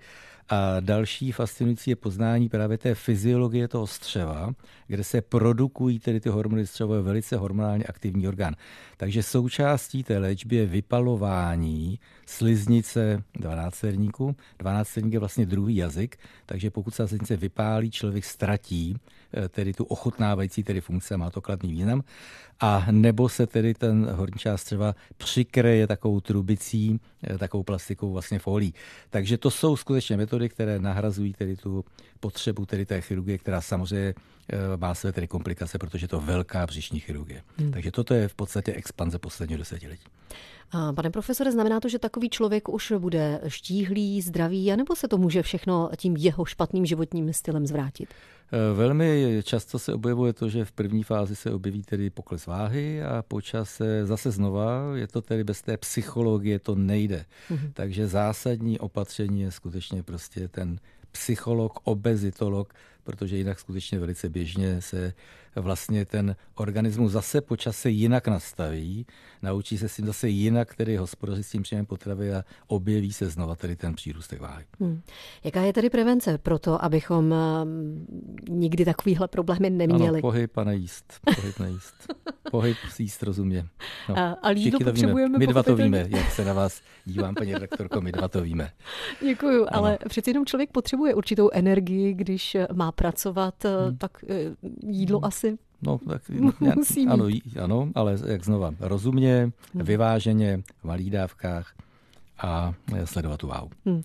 A 0.49 0.81
další 0.81 1.33
fascinující 1.33 1.91
je 1.91 1.97
poznání 1.97 2.49
právě 2.49 2.79
té 2.79 2.95
fyziologie 2.95 3.69
toho 3.69 3.87
střeva, 3.87 4.55
kde 4.87 5.05
se 5.05 5.21
produkují 5.23 5.99
tedy 5.99 6.21
ty 6.21 6.29
hormony 6.29 6.67
střevo 6.67 6.95
je 6.95 7.03
velice 7.03 7.37
hormonálně 7.37 7.85
aktivní 7.85 8.29
orgán. 8.29 8.55
Takže 8.97 9.23
součástí 9.23 10.03
té 10.03 10.19
léčby 10.19 10.57
je 10.57 10.67
vypalování 10.67 11.99
sliznice 12.27 13.23
12 13.35 13.75
serníku. 13.75 14.37
12 14.59 14.89
serník 14.89 15.13
je 15.13 15.19
vlastně 15.19 15.47
druhý 15.47 15.77
jazyk, 15.77 16.19
takže 16.47 16.71
pokud 16.71 16.95
se 16.95 17.09
sliznice 17.09 17.37
vypálí, 17.37 17.91
člověk 17.91 18.25
ztratí 18.25 18.97
tedy 19.49 19.73
tu 19.73 19.85
ochutnávající 19.85 20.63
tedy 20.63 20.81
funkce, 20.81 21.17
má 21.17 21.31
to 21.31 21.41
kladný 21.41 21.71
význam 21.71 22.03
a 22.61 22.87
nebo 22.91 23.29
se 23.29 23.47
tedy 23.47 23.75
ten 23.75 24.11
horní 24.11 24.39
část 24.39 24.65
třeba 24.65 24.95
přikreje 25.17 25.87
takovou 25.87 26.21
trubicí, 26.21 27.01
eh, 27.31 27.39
takovou 27.39 27.63
plastikou 27.63 28.13
vlastně 28.13 28.39
folí. 28.39 28.75
Takže 29.11 29.39
to 29.39 29.51
jsou 29.51 29.77
skutečně 29.77 30.17
metody, 30.17 30.49
které 30.49 30.79
nahrazují 30.79 31.33
tedy 31.33 31.57
tu 31.57 31.85
potřebu 32.21 32.67
tedy 32.67 32.87
té 32.87 33.01
chirurgie, 33.01 33.39
která 33.39 33.61
samozřejmě 33.61 34.15
eh, 34.53 34.57
má 34.77 34.95
své 34.95 35.13
tedy 35.13 35.29
komplikace, 35.29 35.79
protože 35.79 36.05
je 36.05 36.09
to 36.09 36.21
velká 36.21 36.67
břišní 36.67 37.01
chirurgie. 37.01 37.43
Hmm. 37.57 37.71
Takže 37.71 37.91
toto 37.91 38.15
je 38.15 38.29
v 38.29 38.35
podstatě 38.35 38.73
expanze 38.73 39.19
posledního 39.19 39.59
desetiletí. 39.59 40.05
Pane 40.95 41.11
profesore, 41.11 41.53
znamená 41.53 41.81
to, 41.81 41.89
že 41.89 41.99
takový 41.99 42.31
člověk 42.31 42.69
už 42.69 42.93
bude 42.99 43.41
štíhlý, 43.49 44.23
zdravý, 44.23 44.73
anebo 44.73 44.97
se 44.97 45.09
to 45.09 45.19
může 45.19 45.43
všechno 45.43 45.91
tím 45.97 46.17
jeho 46.17 46.45
špatným 46.45 46.87
životním 46.87 47.33
stylem 47.33 47.67
zvrátit? 47.67 48.15
Eh, 48.53 48.75
velmi 48.75 49.41
často 49.43 49.79
se 49.79 49.95
objevuje 49.95 50.33
to, 50.33 50.49
že 50.49 50.65
v 50.65 50.73
první 50.73 51.03
fázi 51.03 51.37
se 51.37 51.51
objeví 51.51 51.83
tedy 51.83 52.11
pokles 52.11 52.47
váhy 52.47 53.03
a 53.03 53.25
po 53.29 53.41
čase 53.41 54.07
zase 54.07 54.31
znova, 54.31 54.83
je 54.95 55.07
to 55.07 55.23
tedy 55.23 55.45
bez 55.45 55.63
té 55.63 55.77
psychologie, 55.77 56.59
to 56.59 56.75
nejde. 56.75 57.25
Mm-hmm. 57.51 57.71
Takže 57.73 58.07
zásadní 58.07 58.79
opatření 58.79 59.41
je 59.41 59.51
skutečně 59.51 60.03
prostě 60.03 60.49
ten 60.49 60.79
psycholog, 61.17 61.79
obezitolog, 61.85 62.75
protože 63.05 63.37
jinak 63.37 63.61
skutečně 63.61 63.99
velice 63.99 64.29
běžně 64.29 64.81
se 64.81 65.13
vlastně 65.57 66.05
ten 66.05 66.37
organismus 66.55 67.13
zase 67.13 67.41
po 67.41 67.57
čase 67.57 67.91
jinak 67.91 68.29
nastaví, 68.29 69.07
naučí 69.43 69.79
se 69.79 69.89
s 69.89 69.97
tím 69.97 70.07
zase 70.07 70.29
jinak 70.29 70.75
tedy 70.75 70.97
hospodařit 70.97 71.47
s 71.47 71.51
tím 71.51 71.63
příjmem 71.63 71.87
potravy 71.87 72.35
a 72.35 72.45
objeví 72.67 73.13
se 73.13 73.31
znova 73.31 73.57
tedy 73.57 73.77
ten 73.77 73.95
přírůstek 73.95 74.41
váhy. 74.41 74.65
Hmm. 74.81 75.01
Jaká 75.45 75.61
je 75.61 75.73
tedy 75.73 75.91
prevence 75.91 76.39
pro 76.39 76.59
to, 76.59 76.85
abychom 76.85 77.35
um, 77.35 78.07
nikdy 78.49 78.85
takovýhle 78.85 79.29
problémy 79.29 79.71
neměli? 79.71 80.09
Ano, 80.09 80.21
pohyb 80.21 80.59
a 80.59 80.65
nejíst. 80.65 81.21
Pohyb 81.37 81.59
nejíst. 81.59 81.95
pohyb 82.51 82.77
jíst 82.99 83.23
rozumně. 83.23 83.67
No, 84.09 84.19
a, 84.43 84.51
jídlo 84.51 84.81
potřebujeme 84.81 85.39
My 85.39 85.47
dva 85.47 85.63
to 85.63 85.77
víme, 85.77 86.07
jak 86.09 86.31
se 86.31 86.45
na 86.45 86.53
vás 86.53 86.81
dívám, 87.05 87.35
paní 87.35 87.53
redaktorko, 87.53 88.01
my 88.01 88.13
dva 88.13 88.29
to 88.29 88.43
víme. 88.43 88.71
Děkuju, 89.23 89.67
ano. 89.69 89.79
ale 89.79 89.99
přeci 90.09 90.31
jenom 90.31 90.47
člověk 90.47 90.71
potřebuje 90.71 91.15
určitou 91.15 91.51
energii, 91.53 92.15
když 92.15 92.57
má 92.73 92.93
pracovat, 92.93 93.55
hmm. 93.65 93.97
tak 93.97 94.25
eh, 94.29 94.57
jídlo 94.87 95.19
hmm. 95.19 95.25
asi 95.25 95.59
No, 95.83 95.99
tak, 96.09 96.23
Musí 96.77 97.07
ano, 97.07 97.29
ano, 97.63 97.89
ale 97.95 98.19
jak 98.27 98.45
znova, 98.45 98.75
rozumně, 98.81 99.53
hmm. 99.75 99.85
vyváženě, 99.85 100.63
v 100.81 100.85
malých 100.85 101.11
dávkách 101.11 101.75
a 102.39 102.75
sledovat 103.05 103.41
tu 103.41 103.47
váhu. 103.47 103.71
Hmm. 103.87 104.03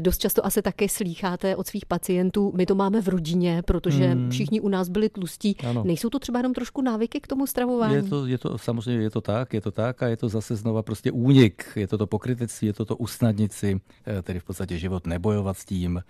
Dost 0.00 0.18
často 0.18 0.46
asi 0.46 0.62
také 0.62 0.88
slýcháte 0.88 1.56
od 1.56 1.66
svých 1.66 1.86
pacientů, 1.86 2.52
my 2.56 2.66
to 2.66 2.74
máme 2.74 3.02
v 3.02 3.08
rodině, 3.08 3.62
protože 3.62 4.08
hmm. 4.08 4.30
všichni 4.30 4.60
u 4.60 4.68
nás 4.68 4.88
byli 4.88 5.08
tlustí. 5.08 5.56
Ano. 5.68 5.84
Nejsou 5.84 6.08
to 6.08 6.18
třeba 6.18 6.38
jenom 6.38 6.54
trošku 6.54 6.82
návyky 6.82 7.20
k 7.20 7.26
tomu 7.26 7.46
stravování? 7.46 7.94
Je 7.94 8.02
to, 8.02 8.26
je 8.26 8.38
to, 8.38 8.58
samozřejmě 8.58 9.02
je 9.02 9.10
to 9.10 9.20
tak, 9.20 9.54
je 9.54 9.60
to 9.60 9.70
tak 9.70 10.02
a 10.02 10.08
je 10.08 10.16
to 10.16 10.28
zase 10.28 10.56
znova 10.56 10.82
prostě 10.82 11.12
únik. 11.12 11.72
Je 11.76 11.88
to 11.88 11.98
to 11.98 12.06
pokrytectví, 12.06 12.66
je 12.66 12.72
to 12.72 12.84
to 12.84 12.96
usnadnit 12.96 13.52
si, 13.52 13.80
eh, 14.06 14.22
tedy 14.22 14.40
v 14.40 14.44
podstatě 14.44 14.78
život 14.78 15.06
nebojovat 15.06 15.58
s 15.58 15.64
tím. 15.64 16.02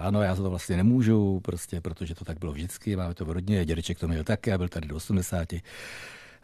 Ano, 0.00 0.22
já 0.22 0.34
za 0.34 0.42
to 0.42 0.50
vlastně 0.50 0.76
nemůžu, 0.76 1.40
prostě, 1.40 1.80
protože 1.80 2.14
to 2.14 2.24
tak 2.24 2.38
bylo 2.38 2.52
vždycky, 2.52 2.96
máme 2.96 3.14
to 3.14 3.24
v 3.24 3.30
rodině, 3.30 3.64
dědeček 3.64 3.98
to 3.98 4.08
měl 4.08 4.24
taky 4.24 4.52
a 4.52 4.58
byl 4.58 4.68
tady 4.68 4.88
do 4.88 4.96
80. 4.96 5.48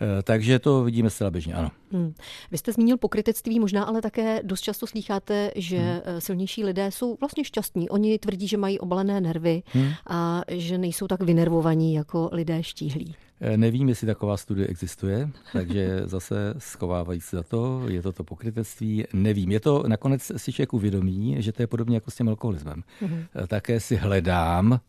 Eh, 0.00 0.23
takže 0.23 0.59
to 0.59 0.85
vidíme 0.85 1.11
zcela 1.11 1.31
běžně, 1.31 1.55
ano. 1.55 1.71
Hmm. 1.93 2.14
Vy 2.50 2.59
jste 2.59 2.73
zmínil 2.73 2.97
pokrytectví, 2.97 3.61
možná 3.61 3.85
ale 3.85 4.02
také 4.02 4.40
dost 4.43 4.61
často 4.61 4.87
slýcháte, 4.87 5.50
že 5.57 5.78
hmm. 5.78 6.00
Eh, 6.05 6.21
silnější 6.21 6.64
lidé 6.64 6.90
jsou 6.90 7.17
vlastně 7.21 7.45
šťastní. 7.45 7.88
Oni 7.88 8.19
tvrdí, 8.19 8.49
že 8.49 8.57
mají 8.57 8.78
obalené 8.78 9.21
nervy 9.21 9.62
hmm. 9.67 9.90
a 10.07 10.43
že 10.49 10.78
nejsou 10.78 11.07
tak 11.07 11.23
vynervovaní 11.23 11.95
jako 11.95 12.28
lidé 12.33 12.62
štíhlí. 12.62 13.14
Eh, 13.40 13.57
nevím, 13.57 13.88
jestli 13.88 14.07
taková 14.07 14.37
studie 14.37 14.67
existuje, 14.67 15.31
takže 15.52 16.02
zase 16.05 16.55
schovávají 16.59 17.21
se 17.21 17.37
za 17.37 17.43
to, 17.43 17.83
je 17.88 18.02
to 18.02 18.12
to 18.12 18.25
pokrytectví, 18.25 19.05
nevím. 19.12 19.52
Je 19.52 19.61
to, 19.61 19.85
nakonec 19.87 20.33
si 20.37 20.52
člověk 20.52 20.73
uvědomí, 20.73 21.37
že 21.38 21.52
to 21.52 21.62
je 21.62 21.67
podobně 21.67 21.97
jako 21.97 22.11
s 22.11 22.17
tím 22.17 22.28
alkoholismem. 22.28 22.83
Mm-hmm. 23.02 23.47
Také 23.47 23.81
si 23.81 23.97
hledám 23.97 24.81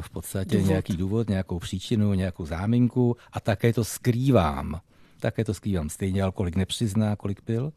v 0.00 0.10
podstatě 0.10 0.56
důvod. 0.56 0.68
nějaký 0.68 0.96
důvod, 0.96 1.28
nějakou 1.28 1.58
příčinu, 1.58 2.14
nějakou 2.14 2.46
záminku 2.46 3.16
a 3.32 3.40
také 3.40 3.72
to 3.72 3.84
skrývám. 3.84 4.80
Také 5.20 5.44
to 5.44 5.54
skrývám. 5.54 5.88
Stejně 5.88 6.22
alkoholik 6.22 6.56
nepřizná, 6.56 7.16
kolik 7.16 7.40
pil 7.40 7.72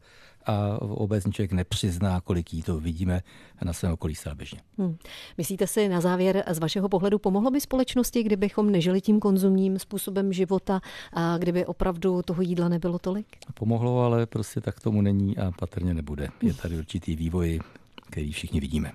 a 0.46 0.82
obecně 0.82 1.32
člověk 1.32 1.52
nepřizná, 1.52 2.20
kolik 2.20 2.54
jí 2.54 2.62
to 2.62 2.80
vidíme 2.80 3.22
na 3.64 3.72
svém 3.72 3.92
okolí 3.92 4.14
zcela 4.14 4.34
běžně. 4.34 4.60
Hmm. 4.78 4.96
Myslíte 5.38 5.66
si 5.66 5.88
na 5.88 6.00
závěr 6.00 6.44
z 6.50 6.58
vašeho 6.58 6.88
pohledu, 6.88 7.18
pomohlo 7.18 7.50
by 7.50 7.60
společnosti, 7.60 8.22
kdybychom 8.22 8.70
nežili 8.70 9.00
tím 9.00 9.20
konzumním 9.20 9.78
způsobem 9.78 10.32
života 10.32 10.80
a 11.12 11.38
kdyby 11.38 11.66
opravdu 11.66 12.22
toho 12.22 12.42
jídla 12.42 12.68
nebylo 12.68 12.98
tolik? 12.98 13.26
Pomohlo, 13.54 14.00
ale 14.00 14.26
prostě 14.26 14.60
tak 14.60 14.80
tomu 14.80 15.02
není 15.02 15.38
a 15.38 15.50
patrně 15.50 15.94
nebude. 15.94 16.28
Je 16.42 16.54
tady 16.54 16.78
určitý 16.78 17.16
vývoj 17.16 17.60
který 18.10 18.32
všichni 18.32 18.60
vidíme. 18.60 18.92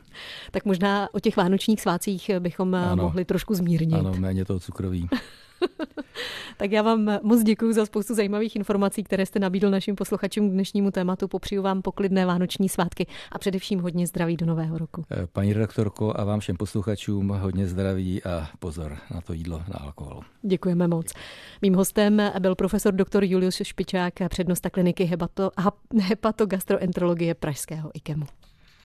Tak 0.52 0.66
možná 0.66 1.14
o 1.14 1.20
těch 1.20 1.38
vánočních 1.38 1.82
svácích 1.82 2.32
bychom 2.40 2.76
ano, 2.76 3.04
mohli 3.04 3.26
trošku 3.26 3.54
zmírnit. 3.54 4.00
Ano, 4.00 4.14
méně 4.18 4.46
toho 4.46 4.60
cukroví. 4.60 5.10
tak 6.58 6.72
já 6.72 6.82
vám 6.82 7.20
moc 7.24 7.44
děkuji 7.44 7.74
za 7.74 7.86
spoustu 7.86 8.16
zajímavých 8.16 8.56
informací, 8.56 9.04
které 9.04 9.26
jste 9.26 9.40
nabídl 9.40 9.70
našim 9.70 9.96
posluchačům 9.96 10.50
k 10.50 10.54
dnešnímu 10.54 10.92
tématu. 10.92 11.28
Popřiju 11.28 11.62
vám 11.62 11.82
poklidné 11.82 12.26
vánoční 12.26 12.70
svátky 12.70 13.08
a 13.32 13.40
především 13.40 13.80
hodně 13.80 14.08
zdraví 14.08 14.38
do 14.38 14.46
nového 14.46 14.78
roku. 14.78 15.06
Eh, 15.12 15.28
paní 15.28 15.54
redaktorko 15.54 16.14
a 16.16 16.24
vám 16.24 16.40
všem 16.40 16.58
posluchačům 16.58 17.30
hodně 17.30 17.68
zdraví 17.68 18.24
a 18.24 18.48
pozor 18.60 18.98
na 19.14 19.22
to 19.22 19.34
jídlo, 19.34 19.58
na 19.58 19.80
alkohol. 19.80 20.22
Děkujeme 20.42 20.88
moc. 20.88 21.14
Mým 21.62 21.74
hostem 21.74 22.22
byl 22.40 22.56
profesor 22.56 22.94
dr. 22.94 23.24
Julius 23.24 23.62
Špičák, 23.64 24.14
přednosta 24.30 24.70
kliniky 24.70 25.04
hepato, 25.04 25.52
hepatogastroenterologie 26.02 27.34
Pražského 27.34 27.92
IKEMu. 27.94 28.26